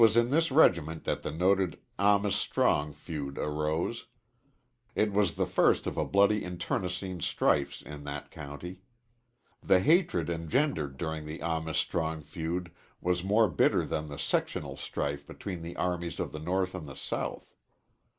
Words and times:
It 0.01 0.03
was 0.05 0.17
in 0.17 0.31
this 0.31 0.49
regiment 0.51 1.03
that 1.03 1.21
the 1.21 1.29
noted 1.29 1.77
Amis 1.99 2.35
Strong 2.35 2.93
feud 2.93 3.37
arose. 3.37 4.07
It 4.95 5.13
was 5.13 5.35
the 5.35 5.45
first 5.45 5.85
of 5.85 5.93
a 5.93 5.97
series 5.99 6.07
of 6.07 6.11
bloody 6.11 6.43
internecine 6.43 7.19
strifes 7.21 7.83
in 7.83 8.03
that 8.05 8.31
county. 8.31 8.79
The 9.61 9.79
hatred 9.79 10.27
engendered 10.27 10.97
during 10.97 11.27
the 11.27 11.39
Amis 11.43 11.77
Strong 11.77 12.23
feud 12.23 12.71
was 12.99 13.23
more 13.23 13.47
bitter 13.47 13.85
than 13.85 14.07
the 14.09 14.17
sectional 14.17 14.75
strife 14.75 15.27
between 15.27 15.61
the 15.61 15.75
armies 15.77 16.19
of 16.19 16.31
the 16.31 16.39
North 16.39 16.73
and 16.73 16.85
of 16.89 16.89
the 16.89 16.95
South. 16.95 17.53